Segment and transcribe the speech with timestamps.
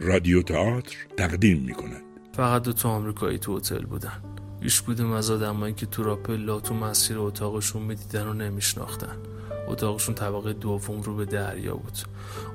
[0.00, 2.02] رادیو تئاتر تقدیم می کند
[2.32, 4.22] فقط دو تا آمریکایی تو هتل بودن.
[4.62, 9.16] هیچ کدوم از آدمایی که تو راپلا تو مسیر اتاقشون می‌دیدن و نمیشناختن.
[9.68, 11.98] اتاقشون طبقه دوم رو به دریا بود.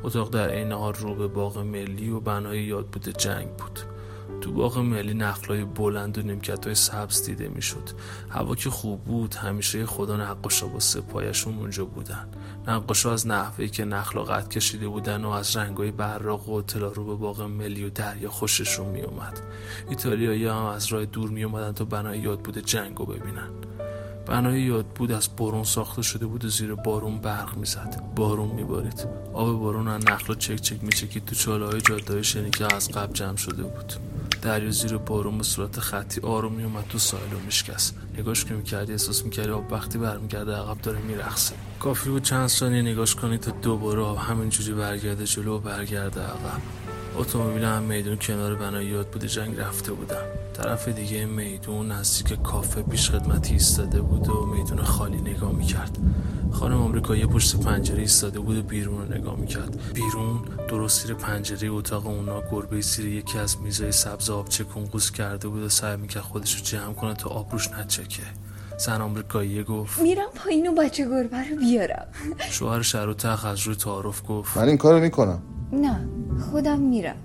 [0.04, 3.80] اتاق در عین حال رو به باغ ملی و بنای یاد بوده جنگ بود.
[4.42, 7.90] تو باغ ملی نخلای بلند و نیمکت های سبز دیده می‌شد.
[8.30, 12.28] هوا که خوب بود همیشه خدا نقاشا با سپایشون اونجا بودن.
[12.68, 17.06] نقاشا از نحوهی که نخلا قد کشیده بودن و از رنگای براق و اطلاع رو
[17.06, 19.40] به باغ ملی و دریا خوششون میومد
[19.90, 23.50] ایتالیایی هم از راه دور میومدن تا بنای یاد بوده جنگ رو ببینن.
[24.26, 28.04] بنای یاد بود از بارون ساخته شده بود و زیر بارون برق می‌زد.
[28.16, 29.08] بارون میبارید.
[29.34, 33.14] آب بارون از نخلا چک چک میچکید تو چاله های جاده شنی که از قبل
[33.14, 33.94] جمع شده بود.
[34.44, 37.96] دریا زیر بارون به صورت خطی آروم میومد تو ساحل و میشکست.
[38.18, 42.82] نگاش که می‌کردی احساس می‌کردی آب وقتی برمیگرده عقب داره میرخصه کافی بود چند ثانیه
[42.82, 46.62] نگاش کنی تا دوباره آب همینجوری برگرده جلو و برگرده عقب.
[47.16, 52.82] اتومبیل هم میدون کنار بنای یاد بوده جنگ رفته بودم طرف دیگه میدون نزدیک کافه
[52.82, 55.98] پیش خدمتی ایستاده بود و میدون خالی نگاه می‌کرد.
[56.54, 59.80] خانم آمریکایی پشت پنجره ایستاده بود و بیرون رو نگاه می‌کرد.
[59.94, 65.12] بیرون درست زیر پنجره اتاق اونا گربه زیر یکی از میزای سبز آب چکون قوز
[65.12, 68.24] کرده بود و سعی می‌کرد خودش رو جمع کنه تا آب روش نچکه.
[68.78, 72.06] زن آمریکایی گفت میرم پایین و بچه گربه رو بیارم.
[72.50, 75.42] شوهر شهر و تخ از روی تعارف گفت من این کارو می‌کنم.
[75.72, 76.08] نه
[76.52, 77.16] خودم میرم.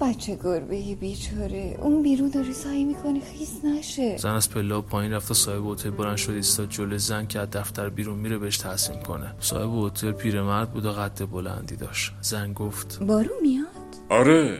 [0.00, 1.78] بچه گربه بیچاره.
[1.82, 4.16] اون بیرون داره سعی می‌کنه خیس نشه.
[4.16, 7.50] زن از پلا پایین رفت و صاحب هتل بلند شد ایستاد جلوی زن که از
[7.50, 9.34] دفتر بیرون میره بهش تحسین کنه.
[9.40, 12.12] صاحب هتل پیرمرد بود و قد بلندی داشت.
[12.20, 13.66] زن گفت بارون میاد؟
[14.08, 14.58] آره.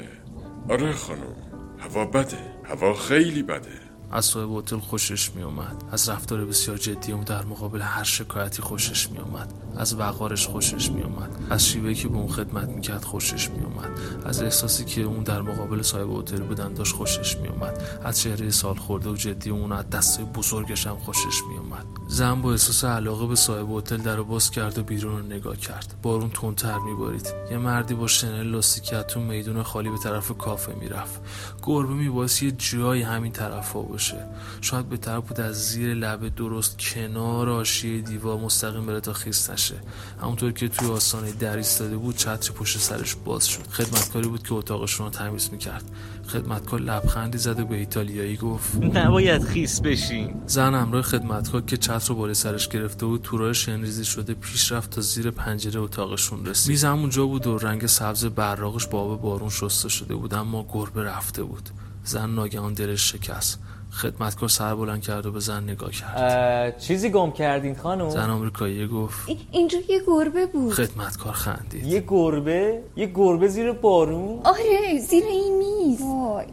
[0.69, 1.37] آره خانم.
[1.79, 2.39] هوا بده.
[2.65, 3.88] هوا خیلی بده.
[4.13, 9.11] از صاحب هتل خوشش میومد از رفتار بسیار جدی اون در مقابل هر شکایتی خوشش
[9.11, 13.91] میومد از وقارش خوشش میومد از شیوهی که به اون خدمت می‌کرد خوشش میومد
[14.25, 18.75] از احساسی که اون در مقابل صاحب هتل بودن داشت خوشش میومد از چهره سال
[18.75, 23.35] خورده و جدی اون از دستای بزرگش هم خوشش میومد زن با احساس علاقه به
[23.35, 25.95] صاحب هتل در باز کرد و بیرون رو نگاه کرد.
[26.03, 27.35] بارون تندتر میبارید.
[27.51, 31.21] یه مردی با شنل لاستیکی تو میدون خالی به طرف کافه می‌رفت.
[31.63, 34.27] گربه میباسی یه جای همین طرف ها باشه.
[34.61, 39.51] شاید به طرف بود از زیر لبه درست کنار آشیه دیوار مستقیم بره تا خیس
[39.51, 39.75] نشه.
[40.23, 43.67] همونطور که توی آسانه در ایستاده بود چتر پشت سرش باز شد.
[43.67, 45.85] خدمتکاری بود که اتاقشون رو تمیز می‌کرد.
[46.29, 50.35] خدمتکار لبخندی زد و به ایتالیایی گفت نباید خیس بشین.
[50.47, 54.73] زن همراه خدمتکار که چتر رو بالای سرش گرفته بود تو راه شنریزی شده پیش
[54.73, 56.71] رفت تا زیر پنجره اتاقشون رسید.
[56.71, 61.03] میز همونجا بود و رنگ سبز براقش با آب بارون شسته شده بود اما گربه
[61.03, 61.71] رفته بود.
[62.05, 63.59] زن ناگهان دلش شکست.
[63.91, 66.79] خدمتکار سر بلند کرد و به زن نگاه کرد.
[66.79, 69.29] چیزی گم کردین خانم؟ زن آمریکایی گفت.
[69.29, 70.73] ای- اینجا یه گربه بود.
[70.73, 71.85] خدمتکار خندید.
[71.87, 76.01] یه گربه؟ یه گربه زیر بارون؟ آره زیر این میز.
[76.03, 76.45] وای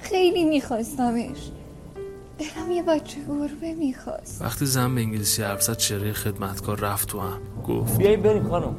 [0.00, 1.36] خیلی میخواستمش.
[2.38, 4.42] دلم یه بچه گربه می‌خواست.
[4.42, 7.38] وقتی زن به انگلیسی حرف زد چهره خدمتکار رفت تو هم.
[7.68, 7.98] گفت.
[7.98, 8.76] بیایید بریم خانم.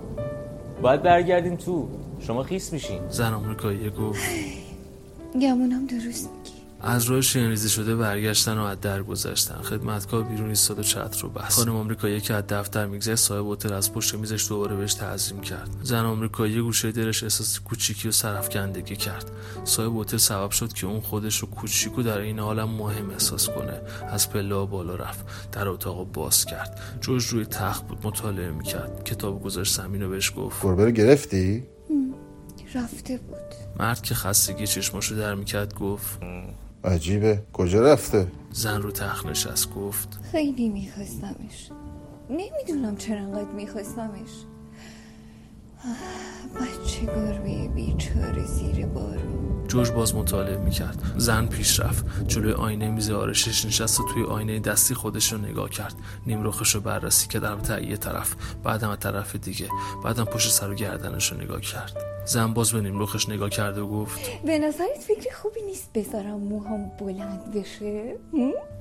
[0.82, 1.88] باید برگردیم تو.
[2.20, 3.00] شما خیس میشین.
[3.10, 4.22] زن آمریکایی گفت.
[5.42, 6.30] گمونم درست.
[6.86, 9.62] از راه شنریزی شده برگشتن و از در گذشتن.
[9.62, 11.60] خدمتکار بیرون ایستاد و چتر رو بست.
[11.60, 15.70] خانم آمریکایی که از دفتر میگذشت صاحب هتل از پشت میزش دوباره بهش تعظیم کرد.
[15.84, 19.32] زن آمریکایی گوشه دلش احساس کوچیکی و سرفکندگی کرد.
[19.64, 23.50] صاحب هتل سبب شد که اون خودش رو کوچیک و در این حالم مهم احساس
[23.50, 23.82] کنه.
[24.10, 26.80] از پله بالا رفت در اتاق باز کرد.
[27.02, 29.04] جوش روی تخت بود مطالعه می‌کرد.
[29.04, 30.64] کتاب گذاشت زمین و بهش گفت.
[30.64, 31.64] گربه رو گرفتی؟
[32.76, 33.38] رفته بود.
[33.80, 36.20] مرد که خستگی چشماشو در می‌کرد گفت
[36.86, 37.44] عجیبه.
[37.54, 40.20] کجا رفته؟ زن رو تخت نشست گفت.
[40.32, 41.70] خیلی میخواستمش.
[42.30, 44.30] نمی‌دونم چرا انقدر میخواستمش.
[46.56, 51.14] بچه گربه بیچاره زیر بارون جورج باز مطالعه می‌کرد.
[51.18, 52.28] زن پیش رفت.
[52.28, 55.96] جلوی آینه میز آرشش نشست و توی آینه دستی خودش رو نگاه کرد.
[56.28, 59.68] نیم رو بررسی کرد البته یه طرف بعدم از طرف دیگه.
[60.04, 61.98] بعدم پشت سر و گردنش رو نگاه کرد.
[62.26, 64.20] زن باز به نیم نگاه کرد و گفت.
[64.46, 68.16] به نظرت فکر خوبی نیست بذارم موهام بلند بشه؟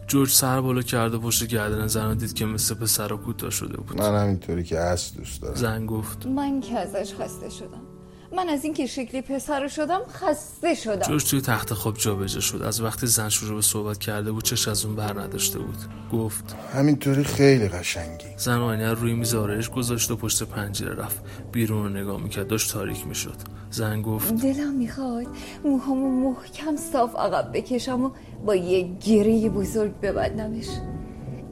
[0.07, 3.51] جورج سر بالا کرد و پشت گردن زن رو دید که مثل پسر و کوتاه
[3.51, 3.99] شده بود.
[3.99, 5.55] من همینطوری که هست دوست دارم.
[5.55, 6.27] زن گفت.
[6.27, 7.92] من که ازش خسته شدم.
[8.37, 11.09] من از اینکه شکلی پسر شدم خسته شدم.
[11.09, 12.63] جورج توی تخت خواب جابجا شد.
[12.63, 15.77] از وقتی زن شروع به صحبت کرده بود چش از اون بر نداشته بود.
[16.13, 18.27] گفت همینطوری خیلی قشنگی.
[18.37, 21.21] زن آینه رو روی میز آرایش گذاشت و پشت پنجره رفت.
[21.53, 22.49] بیرون رو نگاه می‌کرد.
[22.49, 23.37] داشت تاریک می‌شد.
[23.71, 25.27] زن گفت دلم می‌خواد
[25.65, 28.11] موهامو محکم صاف عقب بکشم و
[28.47, 30.67] با یه گره بزرگ ببندمش.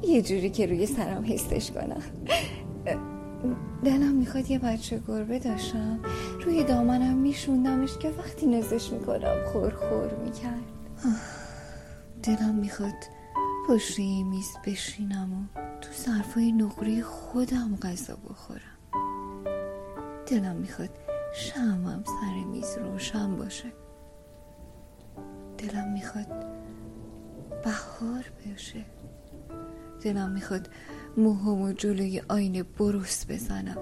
[0.02, 2.02] یه جوری که روی سرم حسش کنم.
[3.84, 5.98] دلم می‌خواد یه بچه گربه داشتم.
[6.44, 10.62] روی دامنم میشوندمش که وقتی نزش می‌کنم خور خور می‌کرد.
[12.22, 12.94] دلم می‌خواد
[13.68, 18.60] پشت میز بشینم و تو صرفای نقره خودم غذا بخورم.
[20.26, 20.90] دلم می‌خواد
[21.34, 23.72] شمم سر میز روشن باشه.
[25.58, 26.46] دلم می‌خواد
[27.64, 28.84] بهار بشه.
[30.02, 30.68] دلم می‌خواد
[31.16, 33.76] موهامو جلوی آینه بروس بزنم.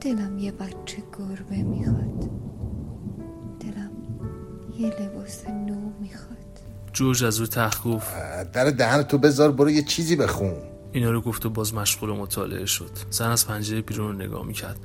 [0.00, 2.30] دلم یه بچه گربه می‌خواد.
[3.60, 3.90] دلم
[4.78, 6.36] یه لباس نو می‌خواد.
[6.92, 8.14] جوج از رو تخت گفت
[8.52, 10.54] در دهن تو بذار برو یه چیزی بخون.
[10.92, 12.90] اینا رو گفت و باز مشغول مطالعه شد.
[13.10, 14.76] زن از پنجره بیرون رو نگاه می‌کرد.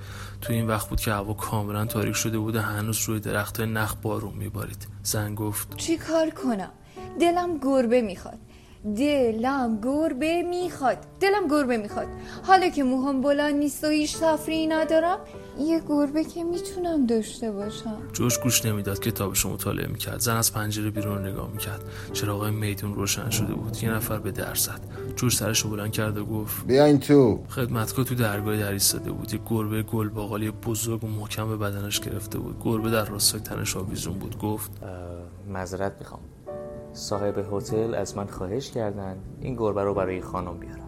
[0.41, 3.95] تو این وقت بود که هوا کاملا تاریک شده بود و هنوز روی درخت نخ
[4.01, 4.87] بارون میبارید.
[5.03, 6.71] زن گفت چی کار کنم؟
[7.19, 8.39] دلم گربه می‌خواد.
[8.85, 12.07] دلم گربه می‌خواد دلم گربه می‌خواد.
[12.43, 15.17] حالا که موهام بلند نیست و هیچ تفریحی ندارم
[15.59, 17.97] یه گربه که می‌تونم داشته باشم.
[18.13, 20.19] جوش گوش نمی‌داد کتابش رو مطالعه می‌کرد.
[20.19, 21.81] زن از پنجره بیرون رو نگاه می‌کرد.
[22.13, 23.83] چراغای میدون روشن شده بود.
[23.83, 24.79] یه نفر به در زد.
[25.15, 27.43] جوش سرش رو بلند کرد و گفت بیاین تو.
[27.49, 29.33] خدمتکار تو درگاه در ایستاده بود.
[29.33, 32.55] یه گربه گل باقالی بزرگ و محکم به بدنش گرفته بود.
[32.63, 34.37] گربه در راستای تنش آویزون بود.
[34.37, 34.71] گفت
[35.47, 36.21] معذرت می‌خوام.
[36.95, 40.84] صاحب هتل از من خواهش کردن این گربه رو برای خانم بیارم.